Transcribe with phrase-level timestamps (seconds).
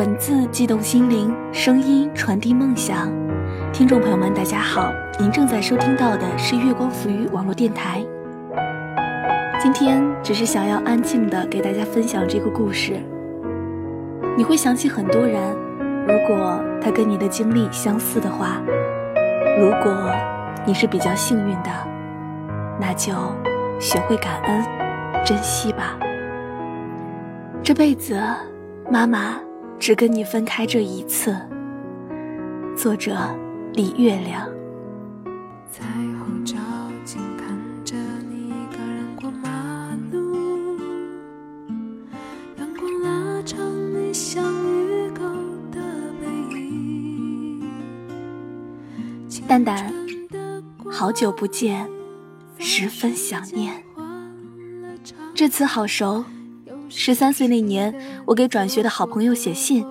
[0.00, 3.12] 文字激动心灵，声音传递梦想。
[3.70, 8.02] 听众朋友们，大家好，您正在收听到的是月光浮于网络电台。
[9.60, 12.98] 今天只是想要安静的给大家分享这个故事。
[14.38, 15.54] 你会想起很多人，
[16.06, 18.56] 如果他跟你的经历相似的话，
[19.58, 20.10] 如果
[20.64, 21.70] 你是比较幸运的，
[22.80, 23.12] 那就
[23.78, 24.64] 学会感恩，
[25.26, 25.94] 珍惜吧。
[27.62, 28.18] 这辈子，
[28.90, 29.36] 妈妈
[29.80, 31.34] 只跟你分开这一次。
[32.76, 33.16] 作者：
[33.72, 34.46] 李月亮。
[35.72, 36.58] 彩虹照
[37.02, 37.96] 进看着
[38.28, 40.76] 你一个人过马路，
[42.58, 43.58] 阳光拉长
[43.94, 45.24] 你像鱼钩
[45.72, 45.80] 的
[46.20, 47.62] 背影。
[49.48, 49.90] 蛋蛋，
[50.92, 51.88] 好久不见，
[52.58, 53.82] 十分想念。
[55.34, 56.22] 这次好熟。
[56.90, 57.94] 十三岁那年，
[58.26, 59.86] 我给转学的好朋友写信，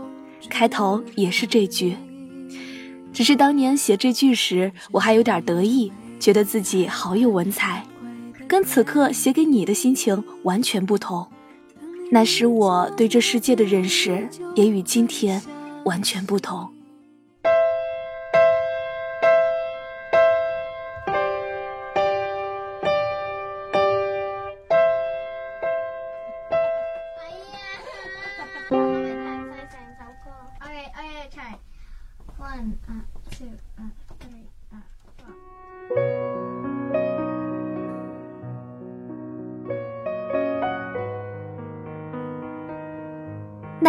[0.50, 1.95] 开头也是这句。
[3.14, 7.83] 只是当年写这句时，我还有点得意，觉得自己好有文采，
[8.47, 11.25] 跟此刻写给你的心情完全不同。
[12.11, 15.41] 那时我对这世界的认识，也与今天
[15.86, 16.69] 完全不同。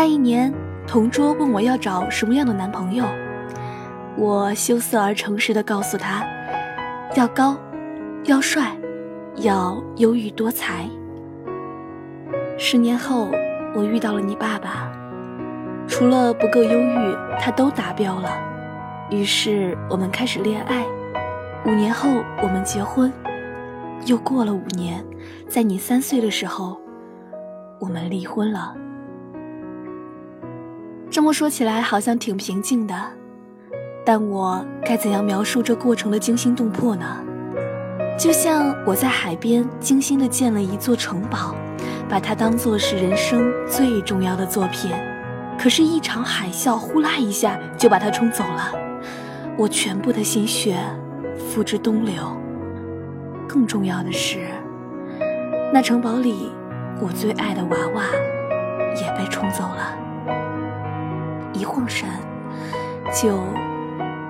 [0.01, 0.51] 那一年，
[0.87, 3.05] 同桌问我要找什么样的男朋友，
[4.17, 6.25] 我羞涩而诚实的告诉他，
[7.15, 7.55] 要高，
[8.25, 8.75] 要帅，
[9.37, 10.89] 要忧郁多才。
[12.57, 13.29] 十年后，
[13.75, 14.91] 我遇到了你爸爸，
[15.87, 18.31] 除了不够忧郁，他都达标了。
[19.11, 20.83] 于是我们开始恋爱，
[21.67, 22.09] 五年后
[22.43, 23.13] 我们结婚，
[24.07, 25.05] 又过了五年，
[25.47, 26.81] 在你三岁的时候，
[27.79, 28.75] 我们离婚了。
[31.11, 32.95] 这么说起来好像挺平静的，
[34.05, 37.05] 但我该怎样描述这过程的惊心动魄呢？
[38.17, 41.53] 就像我在海边精心的建了一座城堡，
[42.09, 44.93] 把它当做是人生最重要的作品，
[45.59, 48.73] 可是，一场海啸呼啦一下就把它冲走了，
[49.59, 50.79] 我全部的心血
[51.37, 52.15] 付之东流。
[53.49, 54.47] 更重要的是，
[55.73, 56.53] 那城堡里
[57.01, 58.05] 我最爱的娃娃
[58.95, 59.97] 也被冲走了。
[61.61, 62.09] 一晃神，
[63.23, 63.37] 就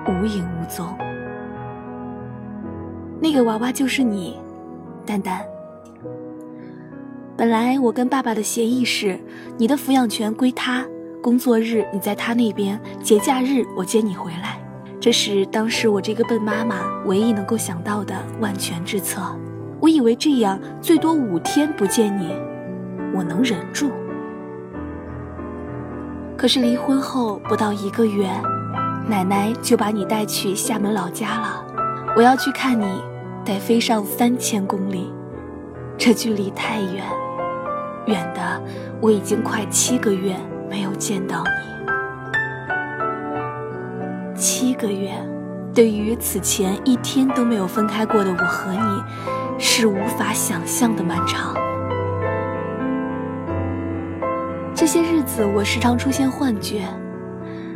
[0.05, 0.85] 无影无踪。
[3.21, 4.37] 那个娃娃就是你，
[5.05, 5.41] 丹丹。
[7.37, 9.17] 本来我跟爸爸的协议是，
[9.57, 10.85] 你的抚养权归他，
[11.23, 14.59] 工作日你在他那边，节假日我接你回来。
[14.99, 19.21] 这是当时我这个笨妈妈唯一能够想到的万全之策。
[19.79, 22.35] 我以为这样最多五天不见你，
[23.15, 23.89] 我能忍住。
[26.41, 28.27] 可是离婚后不到一个月，
[29.07, 31.63] 奶奶就把你带去厦门老家了。
[32.17, 32.99] 我要去看你，
[33.45, 35.13] 得飞上三千公里，
[35.99, 37.05] 这距离太远，
[38.07, 38.59] 远的
[38.99, 40.35] 我已经快七个月
[40.67, 41.51] 没有见到你。
[44.35, 45.11] 七个月，
[45.75, 49.03] 对于此前一天都没有分开过的我和你，
[49.59, 51.53] 是无法想象的漫长。
[54.81, 56.87] 这些日子，我时常出现幻觉，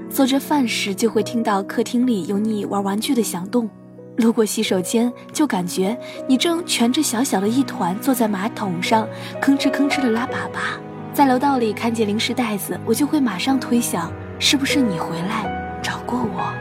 [0.10, 3.70] 做着饭时就会听到客厅里有你玩玩具的响动，
[4.18, 5.96] 路过洗手间就感觉
[6.28, 9.08] 你正蜷着小小的一团坐在马桶上，
[9.40, 10.80] 吭哧吭哧的拉粑粑。
[11.14, 16.52] 在楼道里看见零食袋子，我就会马上推想，是不是你回来找过我？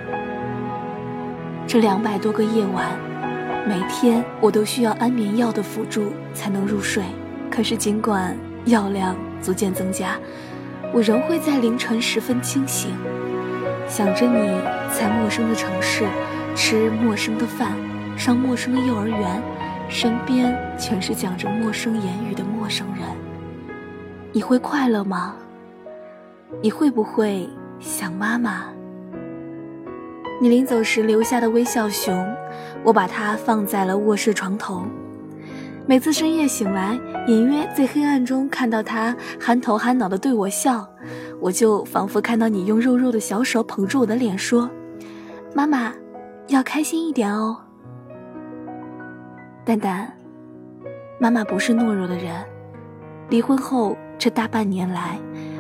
[1.67, 2.91] 这两百多个夜晚，
[3.67, 7.03] 每天我都需要安眠药的辅助才能入睡，
[7.51, 8.37] 可是尽管
[8.67, 9.17] 药量。
[9.45, 10.17] 逐渐增加，
[10.93, 12.91] 我仍会在凌晨时分清醒，
[13.87, 14.49] 想着你
[14.91, 16.07] 在陌生的城市
[16.57, 17.73] 吃陌生的饭，
[18.17, 19.43] 上陌生的幼儿园，
[19.89, 23.07] 身边全是讲着陌生言语的陌生人。
[24.33, 25.37] 你会快乐吗？
[26.63, 27.47] 你会不会
[27.79, 28.65] 想妈妈？
[30.41, 32.35] 你临走时留下的微笑熊，
[32.83, 34.87] 我把它放在了卧室床头。
[35.87, 40.89] 每次深夜醒来，隐约在黑暗中看到他憨头憨脑的对我笑，
[41.39, 44.71] 我就仿佛看到你用肉肉的小手捧住我的脸说
[45.55, 45.93] ：“妈妈，
[46.49, 47.59] 要开心一点哦。”
[49.63, 50.11] 蛋蛋，
[51.21, 52.35] 妈妈不是懦弱的人。
[53.29, 55.19] 离婚后这大半年来，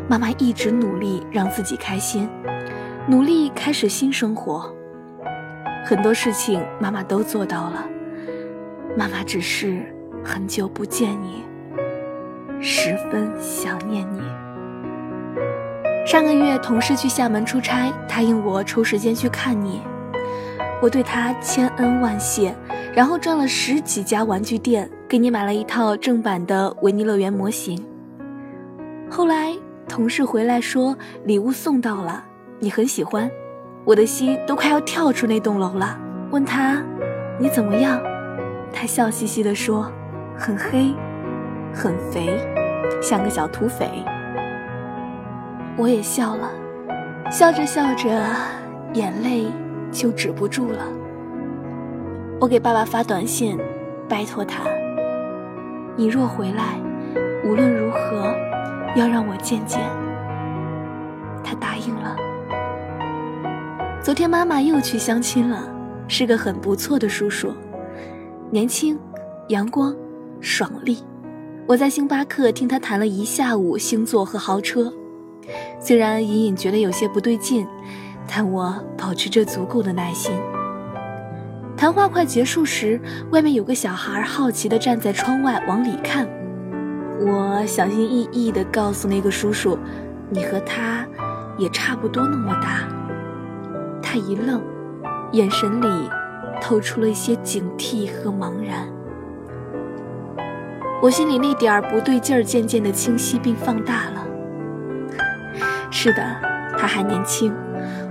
[0.09, 2.27] 妈妈一直努力让自己开心，
[3.07, 4.75] 努力开始新生活。
[5.85, 7.87] 很多事情妈妈都做到了，
[8.97, 9.94] 妈妈只是
[10.25, 11.45] 很久不见你，
[12.61, 14.23] 十分想念你。
[16.07, 19.83] 上个月同事去厦门出差，答应我抽时间去看你，
[20.81, 22.55] 我对他千恩万谢，
[22.95, 27.85] 然后转了十几家玩具店，给你买了一套正版的维尼乐园模型。
[29.11, 29.55] 后来。
[29.87, 32.25] 同事回来说礼物送到了，
[32.59, 33.31] 你很喜欢，
[33.85, 35.97] 我的心都快要跳出那栋楼了。
[36.31, 36.83] 问他
[37.39, 38.01] 你怎么样，
[38.73, 39.93] 他笑嘻嘻地说
[40.37, 40.95] 很黑，
[41.73, 42.39] 很肥，
[43.01, 44.05] 像个小土匪。
[45.77, 46.51] 我也笑了，
[47.31, 48.11] 笑着笑着，
[48.93, 49.47] 眼泪
[49.91, 50.79] 就止不住了。
[52.41, 53.59] 我给爸爸发短信，
[54.09, 54.65] 拜托他，
[55.97, 56.79] 你若回来，
[57.45, 58.35] 无论如何。
[58.97, 59.81] 要让我见见，
[61.43, 62.17] 他答应了。
[64.01, 65.69] 昨天妈妈又去相亲了，
[66.07, 67.53] 是个很不错的叔叔，
[68.51, 68.97] 年轻、
[69.49, 69.93] 阳光、
[70.45, 70.99] 爽利。
[71.67, 74.93] 我在星巴克听他谈了一下午星座和豪车，
[75.81, 77.67] 虽然隐隐觉得有些不对劲，
[78.29, 80.33] 但我保持着足够的耐心。
[81.77, 83.01] 谈话快结束时，
[83.31, 86.29] 外面有个小孩好奇地站在窗外往里看。
[87.21, 89.79] 我小心翼翼地告诉那个叔叔
[90.29, 91.07] ：“你和他
[91.59, 92.87] 也差不多那么大。”
[94.03, 94.63] 他一愣，
[95.33, 96.09] 眼神里
[96.61, 98.87] 透出了一些警惕和茫然。
[101.05, 104.27] 我心里那点儿不对劲儿渐渐地清晰并放大了。
[105.91, 106.23] 是的，
[106.79, 107.55] 他还年轻，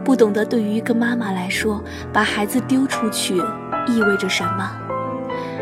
[0.05, 3.33] 不懂得对于一个妈妈来说，把孩子丢出去
[3.87, 4.71] 意味着什么。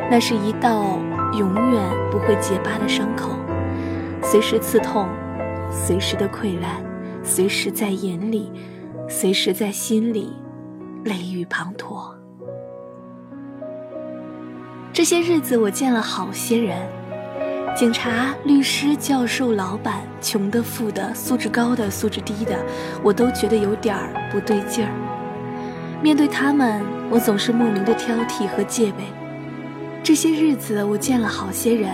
[0.10, 1.00] 那是一道
[1.32, 1.82] 永远
[2.12, 3.30] 不会结疤的伤口。
[4.22, 5.08] 随时刺痛，
[5.72, 6.84] 随时的溃烂，
[7.24, 8.52] 随时在眼里，
[9.08, 10.36] 随时在心里，
[11.06, 12.12] 泪雨滂沱。
[14.92, 16.78] 这些日子我见了好些人，
[17.74, 22.56] 警察、律师、教授、老板，穷的、富的，素质高的、素质低的，
[23.02, 24.92] 我都觉得有点儿不对劲儿。
[26.02, 29.06] 面对他们，我总是莫名的挑剔和戒备。
[30.04, 31.92] 这些日子我见了好些人，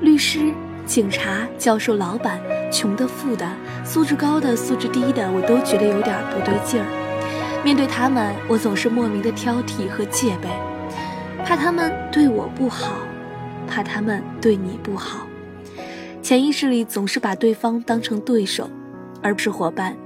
[0.00, 0.52] 律师。
[0.86, 2.40] 警察、教授、老板，
[2.72, 3.46] 穷的、富的，
[3.84, 7.62] 素质高的、素质低的，我都觉得有点不对劲儿。
[7.62, 10.48] 面对他们，我总是莫名的挑剔和戒备，
[11.44, 12.94] 怕他们对我不好，
[13.70, 15.26] 怕他们对你不好，
[16.20, 18.68] 潜意识里总是把对方当成对手，
[19.22, 19.96] 而不是伙伴，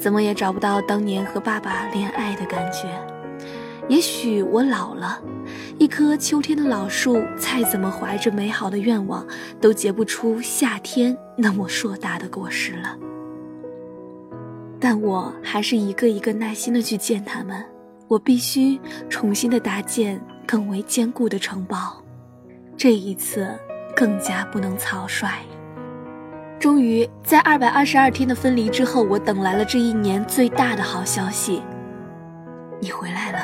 [0.00, 2.88] 怎么也找不到当年和爸爸恋爱的感觉。
[3.88, 5.20] 也许我老了，
[5.78, 9.24] 一棵秋天的老树，再怎么怀着美好的愿望，
[9.60, 12.98] 都结不出夏天那么硕大的果实了。
[14.80, 17.64] 但我还是一个一个耐心的去见他们。
[18.08, 22.01] 我必须重新的搭建更为坚固的城堡，
[22.76, 23.48] 这一次
[23.94, 25.28] 更加不能草率。
[26.58, 31.62] 终于在二百二十二天的分离之后，我等来了这一年最大的好消息，
[32.80, 33.38] 你回来了。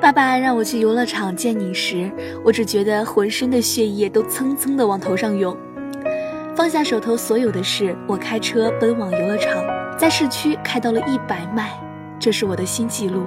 [0.00, 2.10] 爸爸让我去游乐场见你时，
[2.44, 5.56] 我只觉得浑身的血液都蹭蹭的往头上涌。
[6.54, 9.64] 放下手头所有的事，我开车奔往游乐场，
[9.98, 11.70] 在市区开到了一百迈，
[12.18, 13.26] 这是我的新纪录。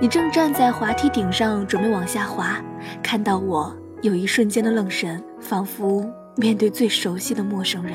[0.00, 2.56] 你正站在滑梯顶上准备往下滑，
[3.02, 7.94] 看到我有一瞬间的愣神，仿佛面对最熟悉的陌生人。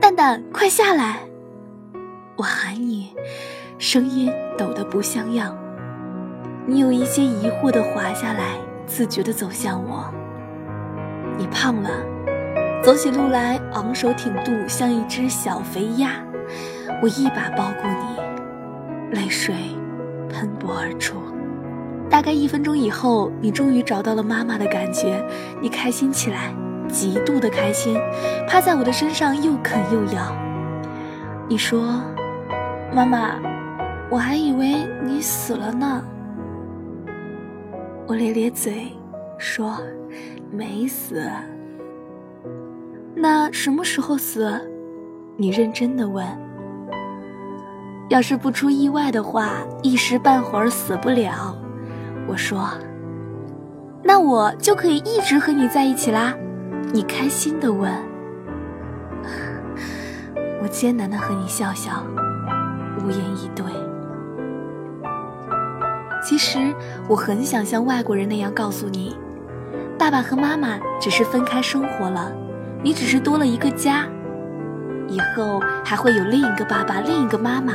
[0.00, 1.18] 蛋蛋，快下来！
[2.36, 3.12] 我喊你，
[3.76, 5.56] 声音抖得不像样。
[6.64, 10.08] 你有一些疑惑的滑下来，自觉地走向我。
[11.36, 11.90] 你胖了，
[12.84, 16.24] 走起路来昂首挺肚，像一只小肥鸭。
[17.02, 19.56] 我一把抱过你，泪水
[20.34, 21.16] 喷薄而出。
[22.10, 25.24] 大概一分钟以后，你终于找到了妈妈的感觉，
[25.60, 26.52] 你开心起来，
[26.88, 27.96] 极度的开心，
[28.48, 30.36] 趴在我的身上又啃又咬。
[31.48, 32.02] 你说
[32.92, 33.38] ：“妈妈，
[34.10, 36.04] 我还以为你死了呢。”
[38.06, 38.92] 我咧咧嘴，
[39.38, 39.78] 说
[40.50, 41.22] ：“没死。”
[43.16, 44.60] 那什么时候死？
[45.36, 46.43] 你认真的问。
[48.08, 51.56] 要是不出意外的话，一时半会儿死不了。
[52.26, 52.70] 我说
[54.04, 56.34] ：“那我就可以一直和你在一起啦。”
[56.92, 57.90] 你开心的问。
[60.62, 62.04] 我艰难的和你笑笑，
[63.00, 63.64] 无言以对。
[66.22, 66.58] 其实
[67.08, 69.16] 我很想像外国人那样告诉你，
[69.98, 72.32] 爸爸和妈妈只是分开生活了，
[72.82, 74.06] 你只是多了一个家，
[75.08, 77.72] 以后还会有另一个爸爸，另一个妈妈，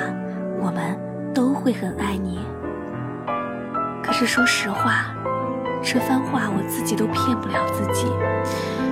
[0.59, 0.97] 我们
[1.33, 2.39] 都会很爱你。
[4.03, 5.13] 可是说实话，
[5.81, 8.07] 这番话我自己都骗不了自己，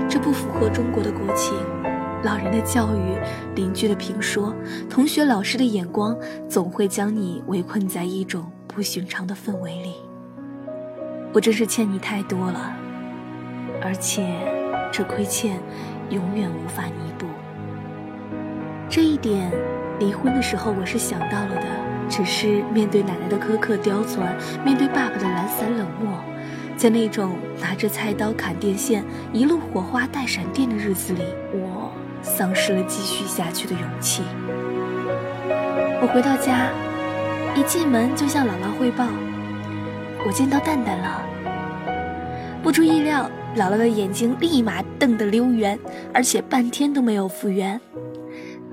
[0.08, 1.54] 这不符合中国的国情。
[2.24, 3.16] 老人的教育，
[3.56, 4.54] 邻居的评说，
[4.90, 6.18] 同学老师的眼光，
[6.50, 9.96] 总会将你围困在一种不寻常的氛围里。
[11.34, 12.74] 我真是欠你太多了，
[13.84, 14.26] 而且
[14.92, 15.60] 这亏欠
[16.10, 17.28] 永远无法弥补。
[18.90, 19.52] 这一点，
[20.00, 21.68] 离婚的时候我是想到了的，
[22.10, 26.18] 只是面对奶奶的苛刻刁钻，面对爸爸的懒散冷漠，
[26.78, 29.04] 在那种拿着菜刀砍电线，
[29.34, 31.92] 一路火花带闪电的日子里，我
[32.22, 34.24] 丧失了继续下去的勇气。
[36.02, 36.70] 我回到家，
[37.56, 39.06] 一进门就向姥姥汇报。
[40.26, 41.22] 我见到蛋蛋了，
[42.64, 45.78] 不出意料，姥姥的眼睛立马瞪得溜圆，
[46.14, 47.80] 而且半天都没有复原，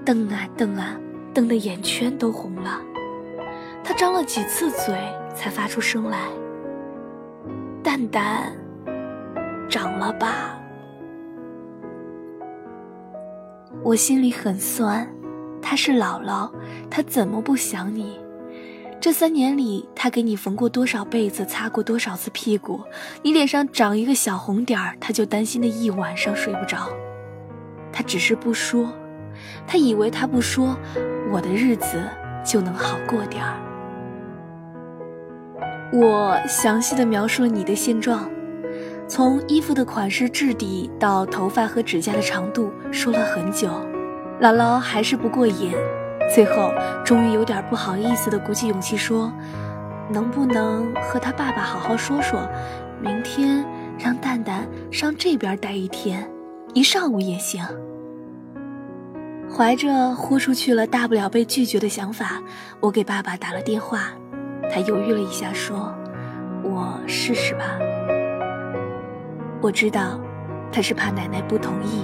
[0.04, 0.96] 瞪啊瞪啊，
[1.32, 2.80] 瞪得眼圈都红了。
[3.82, 4.94] 他张了几次嘴
[5.34, 6.28] 才发出声来
[7.82, 8.52] ：“蛋蛋，
[9.68, 10.61] 长了吧？”
[13.82, 15.06] 我心里很酸，
[15.61, 16.50] 她是姥姥，
[16.90, 18.20] 她怎么不想你？
[19.00, 22.80] 这三年里，他给你缝过多少被子，擦过多少次屁股？
[23.23, 26.88] 你脸上长一个小红点儿，他就担心的一晚上睡不着。
[27.92, 28.90] 他只是不说，
[29.66, 30.76] 他以为他不说，
[31.32, 32.02] 我的日子
[32.44, 33.54] 就能好过点儿。
[35.92, 38.28] 我详细的描述了你的现状，
[39.06, 43.68] 从衣服的款式、质地到头发和指甲的长度，说了很久。
[44.40, 45.72] 姥姥还是不过瘾。
[46.34, 46.72] 最后，
[47.04, 49.32] 终于有点不好意思的鼓起勇气说
[50.10, 52.40] ：“能不能和他爸爸好好说说，
[53.00, 53.64] 明天
[53.98, 56.28] 让蛋蛋上这边待一天，
[56.72, 57.62] 一上午也行。”
[59.56, 62.42] 怀着豁出去了大不了被拒绝的想法，
[62.80, 64.08] 我给爸爸打了电话。
[64.68, 65.94] 他犹豫了一下，说
[66.64, 67.78] ：“我试试吧。”
[69.62, 70.18] 我知道，
[70.73, 72.02] 他是怕奶奶不同意。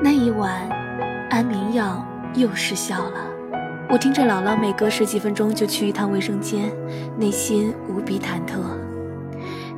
[0.00, 0.68] 那一晚，
[1.30, 2.06] 安眠药。
[2.34, 3.26] 又失效了。
[3.90, 6.72] 我听着姥姥每隔十几分钟就去一趟卫生间，
[7.18, 8.56] 内心无比忐忑。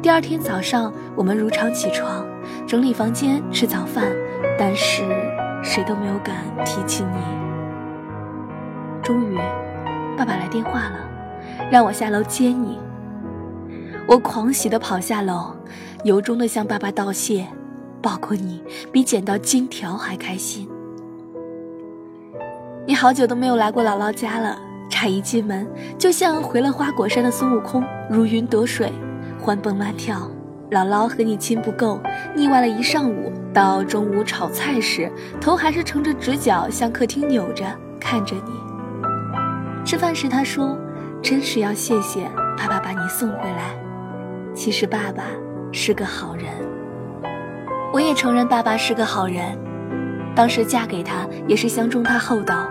[0.01, 2.25] 第二天早上，我们如常起床，
[2.65, 4.05] 整理房间，吃早饭，
[4.57, 5.03] 但是
[5.65, 7.19] 谁都没有敢提起你。
[9.03, 9.37] 终于，
[10.17, 10.99] 爸爸来电话了，
[11.71, 12.79] 让我下楼接你。
[14.07, 15.57] 我狂喜地跑下楼，
[16.05, 17.47] 由衷地向爸爸道谢，
[18.03, 20.69] 抱过你比捡到金条还开心。
[22.87, 24.59] 你好久都没有来过姥姥家了，
[24.91, 25.67] 差一进门，
[25.99, 28.93] 就像回了花果山的孙悟空，如鱼得水，
[29.41, 30.31] 欢蹦乱跳。
[30.71, 31.99] 姥姥和你亲不够，
[32.35, 37.65] 腻歪了一上午，到中午炒菜时，头还是撑着直角向客厅扭着
[38.01, 38.53] 看着你。
[39.85, 40.77] 吃饭时，他说
[41.23, 43.79] ：“真是要谢谢爸爸把你送回来。”
[44.55, 45.23] 其实爸爸
[45.71, 46.47] 是个好人，
[47.93, 49.57] 我也承认爸爸是个好人。
[50.35, 52.67] 当时嫁给他也是相中他厚道，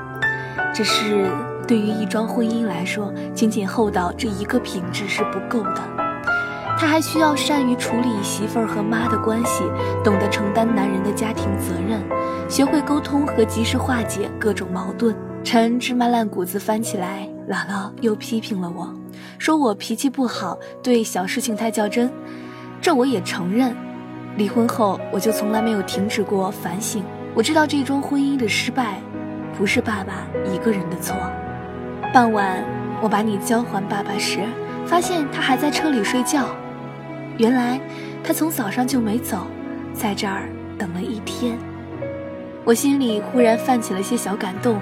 [0.74, 1.30] 只是
[1.66, 5.82] 对于一桩婚姻来说，仅仅厚道这一个品质是不够的，
[6.78, 9.64] 他还需要善于处理媳妇儿和妈的关系，
[10.04, 12.02] 懂得承担男人的家庭责任，
[12.50, 15.16] 学会沟通和及时化解各种矛盾。
[15.44, 18.90] 陈芝麻烂谷子翻起来，姥姥又批评了我，
[19.38, 22.12] 说我脾气不好，对小事情太较真，
[22.82, 23.76] 这我也承认。
[24.36, 27.04] 离婚后，我就从来没有停止过反省。
[27.34, 29.02] 我知道这桩婚姻的失败，
[29.58, 31.16] 不是爸爸一个人的错。
[32.14, 32.64] 傍晚，
[33.02, 34.40] 我把你交还爸爸时，
[34.86, 36.48] 发现他还在车里睡觉。
[37.38, 37.80] 原来，
[38.24, 39.48] 他从早上就没走，
[39.94, 41.58] 在这儿等了一天。
[42.64, 44.80] 我心里忽然泛起了些小感动，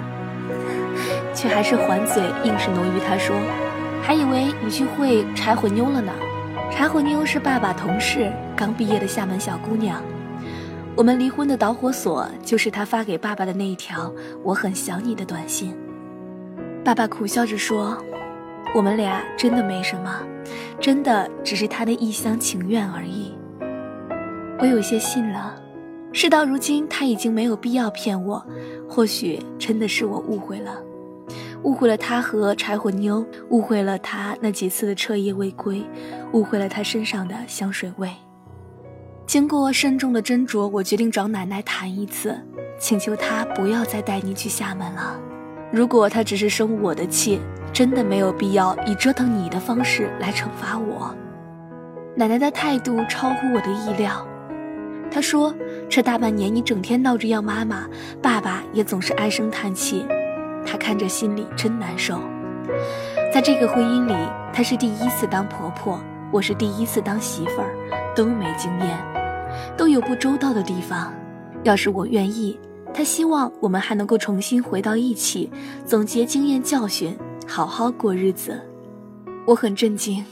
[1.34, 3.34] 却还是还嘴，硬是挪于他说
[4.02, 6.12] ：“还以为你去会柴火妞了呢。
[6.70, 10.02] 柴火妞是爸爸同事，刚毕业的厦门小姑娘。”
[10.94, 14.12] 我们离婚的导火索就是他发给爸爸的那一条
[14.44, 15.74] “我很想你”的短信。
[16.84, 17.96] 爸爸苦笑着说
[18.76, 20.22] ：“我们俩真的没什么，
[20.80, 23.32] 真的只是他的一厢情愿而已。”
[24.58, 25.56] 我有些信了。
[26.12, 28.44] 事到如今，他已经没有必要骗我。
[28.88, 30.78] 或许真的是我误会了，
[31.62, 35.82] 误会了他和柴火妞，误会了他那几次的彻夜未归，
[36.32, 38.10] 误会了他身上的香水味。
[39.26, 42.38] 经过慎重的斟酌，我决定找奶奶谈一次，
[42.78, 45.18] 请求她不要再带你去厦门了。
[45.72, 47.40] 如果她只是生我的气，
[47.72, 51.14] 真的没有必要以折腾你的方式来惩罚我。
[52.14, 54.26] 奶奶的态度超乎我的意料，
[55.10, 55.54] 她说
[55.88, 57.88] ：“这大半年你整天闹着要妈妈，
[58.20, 60.06] 爸爸也总是唉声叹气，
[60.66, 62.20] 他看着心里真难受。
[63.32, 64.14] 在这个婚姻里，
[64.52, 65.98] 她是第一次当婆婆，
[66.30, 67.74] 我是第一次当媳妇儿，
[68.14, 68.98] 都没经验，
[69.74, 71.10] 都有不周到的地方。
[71.62, 72.60] 要是我愿意，
[72.94, 75.50] 他希望我们还能够重新回到一起，
[75.84, 78.60] 总结经验教训，好好过日子。
[79.46, 80.24] 我很震惊。”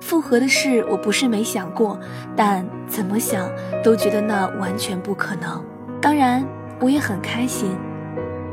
[0.00, 1.98] 复合的事我不是没想过，
[2.36, 3.50] 但怎么想
[3.82, 5.62] 都觉得那完全不可能。
[6.00, 6.46] 当然，
[6.80, 7.76] 我也很开心，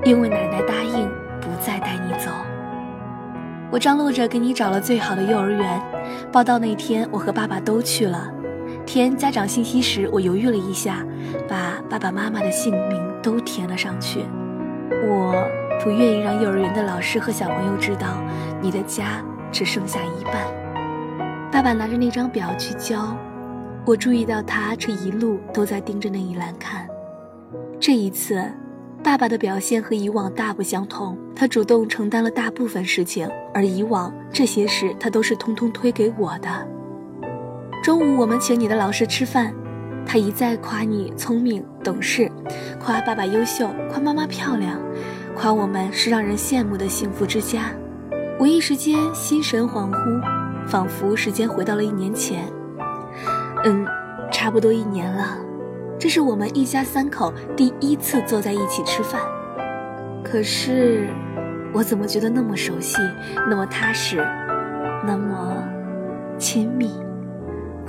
[0.03, 1.07] 因为奶奶答应
[1.39, 2.31] 不再带你走。
[3.71, 5.81] 我张罗着给你找了最好的幼儿园，
[6.31, 8.31] 报到那天我和爸爸都去了。
[8.85, 11.05] 填家长信息时，我犹豫了一下，
[11.49, 14.23] 把爸爸妈妈的姓名都填了上去。
[15.07, 15.33] 我
[15.83, 18.21] 不愿意让幼儿园的老师和小朋友知道，
[18.61, 20.35] 你的家只剩下一半。
[21.51, 23.17] 爸爸拿着那张表去交，
[23.85, 26.87] 我注意到他这一路都在盯着那一栏看。
[27.79, 28.43] 这一次，
[29.03, 36.67] 爸爸的表现和以往大不相同，他主动承担了大部分事情，而以往这些事他都是通通推给我的。
[37.85, 39.53] 中午我们请你的老师吃饭，
[40.07, 42.27] 他一再夸你聪明懂事，
[42.79, 44.79] 夸爸爸优秀，夸妈妈漂亮，
[45.35, 47.65] 夸我们是让人羡慕的幸福之家。
[48.39, 50.19] 我一时间心神恍惚。
[50.65, 52.43] 仿佛时间回到了一年前，
[53.65, 53.85] 嗯，
[54.31, 55.37] 差不多一年了。
[55.99, 59.21] 这是我们一家三口第一次坐在一起吃饭。
[60.23, 61.07] 可是，
[61.71, 62.97] 我怎么觉得那么熟悉，
[63.47, 64.27] 那么踏实，
[65.05, 65.63] 那么
[66.39, 66.89] 亲密？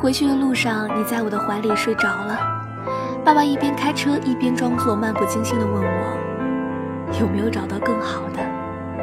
[0.06, 2.38] 回去的路上，你在我的怀里睡着了。
[3.24, 8.38] 爸爸一边开车一边装作漫不经心地问我，有没有找到更好的？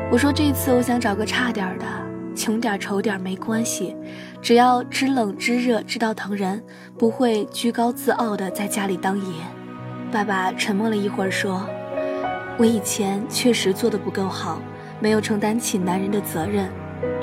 [0.10, 1.86] 我说这次我想找个差点的。
[2.34, 3.98] 穷点丑点没关系，
[4.42, 6.64] 只要知冷知热知道疼人，
[6.98, 9.34] 不会居高自傲的在家里当爷。
[10.10, 11.68] 爸爸沉默了一会儿，说
[12.58, 14.62] ：“我以前确实做的不够好，
[15.02, 16.70] 没有承担起男人的责任，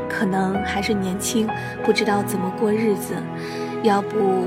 [0.07, 1.49] 可能还是年轻，
[1.83, 3.15] 不知道怎么过日子。
[3.83, 4.47] 要不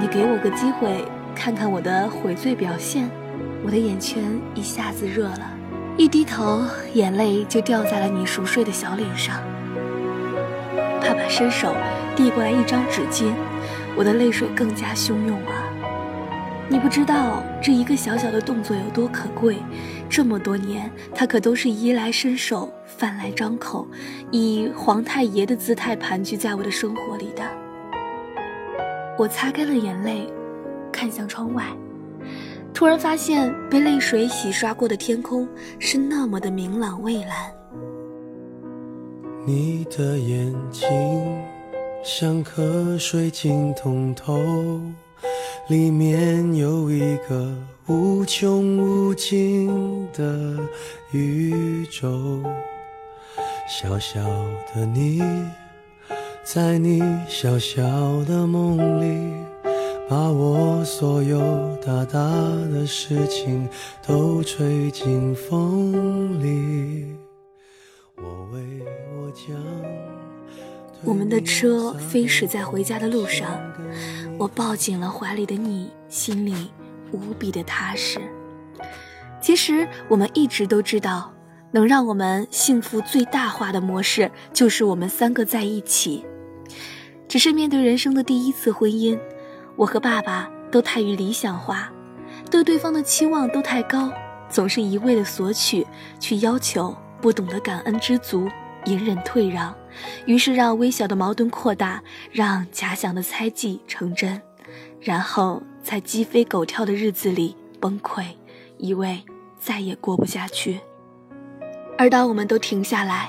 [0.00, 3.10] 你给我个机会，看看我的悔罪表现？”
[3.62, 5.50] 我的眼圈一下子热了，
[5.98, 6.62] 一低头，
[6.94, 9.36] 眼泪就掉在了你熟睡的小脸上。
[10.98, 11.74] 爸爸伸手
[12.16, 13.34] 递过来一张纸巾，
[13.94, 15.52] 我的泪水更加汹涌了。
[16.70, 19.58] 你不知道这一个小小的动作有多可贵，
[20.08, 23.86] 这么多年他可都是衣来伸手、饭来张口，
[24.30, 27.42] 以皇太爷的姿态盘踞在我的生活里的。
[29.20, 30.26] 我擦干了眼泪，
[30.90, 31.66] 看向窗外，
[32.72, 35.46] 突然发现被泪水洗刷过的天空
[35.78, 37.52] 是那么的明朗蔚蓝。
[39.44, 40.88] 你的眼睛
[42.02, 44.40] 像颗水晶通透，
[45.68, 47.54] 里面有一个
[47.88, 50.56] 无穷无尽的
[51.12, 52.42] 宇宙。
[53.68, 54.18] 小小
[54.74, 55.22] 的你，
[56.42, 57.82] 在你小小
[58.24, 59.32] 的梦里，
[60.08, 61.40] 把我所有
[61.76, 62.18] 大大
[62.72, 63.68] 的事情
[64.04, 67.14] 都吹进风里。
[68.16, 68.60] 我为。
[69.12, 69.54] 我将。
[71.04, 73.60] 我们的车飞驶在回家的路上，
[74.38, 76.70] 我抱紧了怀里的你，心里
[77.12, 78.20] 无比的踏实。
[79.40, 81.32] 其实我们一直都知道，
[81.72, 86.24] 能让我们幸福最大化的模式就是我们三个在一起。
[87.28, 89.18] 只是面对人生的第一次婚姻，
[89.76, 91.92] 我和爸爸都太于理想化，
[92.50, 94.12] 对对方的期望都太高，
[94.48, 95.86] 总是一味的索取，
[96.18, 98.48] 去要求，不懂得感恩知足。
[98.86, 99.74] 隐忍退让，
[100.24, 102.02] 于是让微小的矛盾扩大，
[102.32, 104.40] 让假想的猜忌成真，
[105.02, 108.24] 然后在鸡飞狗跳的日子里崩溃，
[108.78, 109.22] 以为
[109.60, 110.80] 再也过不下去。
[112.00, 113.28] 而当我们都停下来，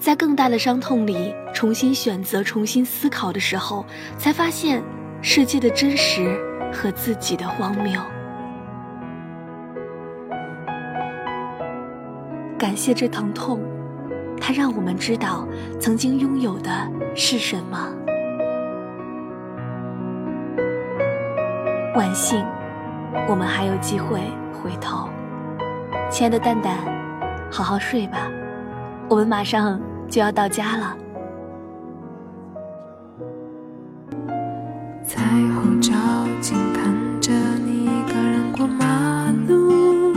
[0.00, 3.84] 在更大的伤痛里重新选择、重新思考的时候，
[4.16, 4.82] 才发现
[5.20, 6.34] 世界的真实
[6.72, 8.00] 和自己的荒谬。
[12.58, 13.60] 感谢这疼痛。
[14.40, 15.46] 它让我们知道
[15.78, 16.70] 曾经拥有的
[17.14, 17.92] 是什么。
[21.94, 22.42] 万幸，
[23.28, 24.18] 我们还有机会
[24.54, 25.10] 回头。
[26.08, 26.78] 亲爱的蛋蛋，
[27.50, 28.30] 好好睡吧，
[29.08, 30.96] 我们马上就要到家了。
[35.04, 35.18] 在
[35.54, 35.92] 后照
[36.40, 40.14] 镜看着你一个人过马路，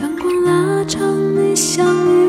[0.00, 1.00] 阳光拉长
[1.34, 2.24] 你相遇。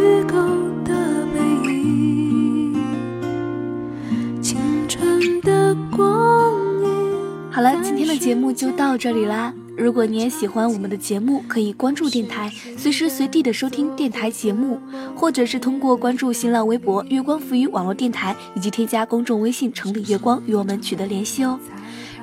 [8.17, 9.53] 节目就到这里啦。
[9.77, 14.79] 如果你也喜欢我们的节目，可以关注电台，随时随地的收听电台节目，
[15.15, 21.59] 或者是通过关注新浪微博“月光浮语网络电台”以及添加公众微信“城里月光”与我们取得联系哦。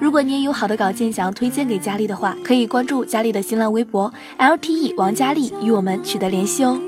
[0.00, 6.80] 如果你也有好的稿件想要推荐给佳丽的话，可以关注佳丽的新浪微博 “LTE 王佳丽”与我们取得联系哦。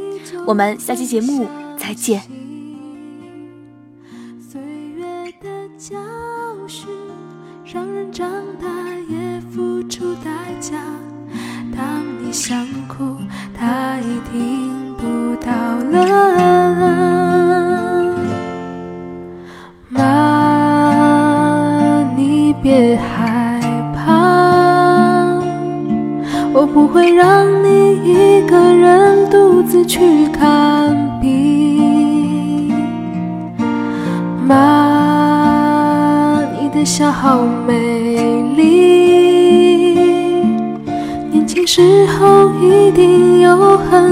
[0.47, 1.47] 我们下期节目
[1.79, 2.44] 再见。
[9.95, 10.75] 出代价。
[11.71, 13.17] 当你想哭，
[13.57, 15.53] 他已听不到
[15.93, 15.95] 了。
[19.89, 20.03] 妈，
[22.17, 23.61] 你别害
[23.95, 25.39] 怕，
[26.53, 32.75] 我不会让你一个人独自去看病。
[34.45, 39.14] 妈，你的笑好美丽，
[41.77, 44.04] 时候一定有很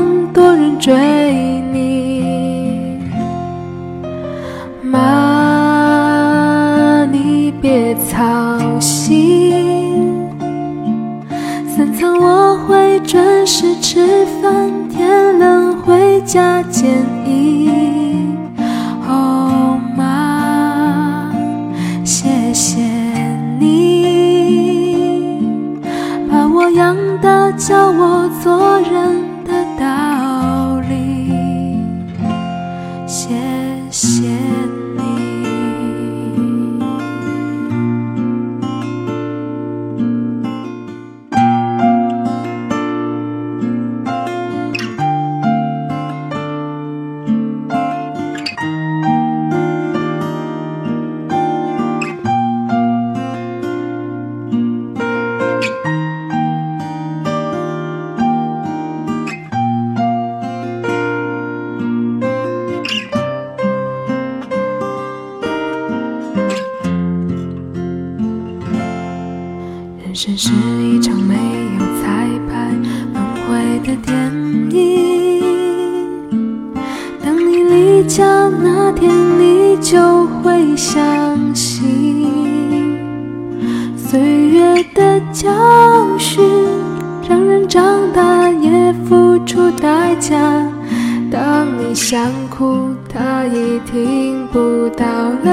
[91.30, 95.06] 当你想哭，他已听不到
[95.44, 95.48] 了。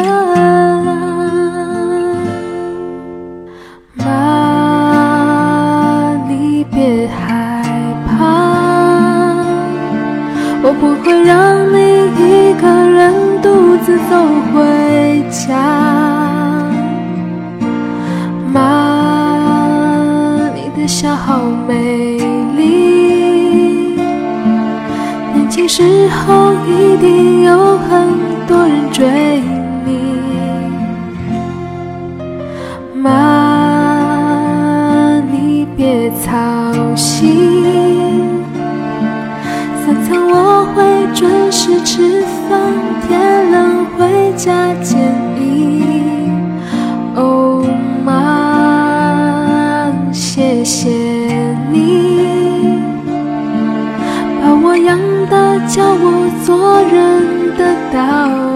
[3.93, 4.05] 妈，
[6.27, 7.63] 你别害
[8.07, 8.09] 怕，
[10.61, 11.33] 我不会让
[11.73, 11.77] 你
[12.17, 12.97] 一个人
[13.41, 14.11] 独自走
[14.53, 14.57] 回
[15.29, 15.47] 家。
[18.53, 18.57] 妈，
[20.55, 22.18] 你的笑好美
[25.59, 28.07] 轻时候一定有很
[28.47, 29.41] 多人追
[29.85, 30.15] 你。
[32.95, 33.09] 妈，
[35.29, 36.31] 你别操
[36.95, 38.41] 心，
[39.83, 40.81] 三餐我会
[41.13, 42.57] 准时吃饭，
[43.05, 44.97] 天冷回家见
[45.35, 46.18] 你。
[55.69, 57.61] 教我做人的
[57.93, 58.48] 道理